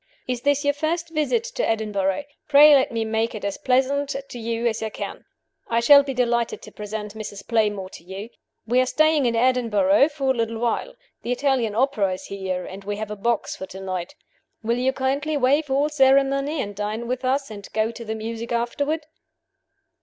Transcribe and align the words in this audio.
Is 0.27 0.41
this 0.41 0.65
your 0.65 0.73
first 0.73 1.09
visit 1.11 1.43
to 1.43 1.69
Edinburgh? 1.69 2.23
Pray 2.47 2.73
let 2.73 2.91
me 2.91 3.05
make 3.05 3.35
it 3.35 3.45
as 3.45 3.59
pleasant 3.59 4.15
to 4.29 4.39
you 4.39 4.65
as 4.65 4.81
I 4.81 4.89
can. 4.89 5.25
I 5.67 5.79
shall 5.79 6.01
be 6.01 6.15
delighted 6.15 6.63
to 6.63 6.71
present 6.71 7.13
Mrs. 7.13 7.47
Playmore 7.47 7.91
to 7.91 8.03
you. 8.03 8.29
We 8.65 8.81
are 8.81 8.87
staying 8.87 9.27
in 9.27 9.35
Edinburgh 9.35 10.09
for 10.09 10.31
a 10.31 10.33
little 10.33 10.57
while. 10.57 10.95
The 11.21 11.31
Italian 11.31 11.75
opera 11.75 12.15
is 12.15 12.25
here, 12.25 12.65
and 12.65 12.83
we 12.83 12.95
have 12.95 13.11
a 13.11 13.15
box 13.15 13.55
for 13.55 13.67
to 13.67 13.79
night. 13.79 14.15
Will 14.63 14.79
you 14.79 14.91
kindly 14.91 15.37
waive 15.37 15.69
all 15.69 15.87
ceremony 15.87 16.63
and 16.63 16.75
dine 16.75 17.07
with 17.07 17.23
us 17.23 17.51
and 17.51 17.69
go 17.71 17.91
to 17.91 18.03
the 18.03 18.15
music 18.15 18.51
afterward?" 18.51 19.05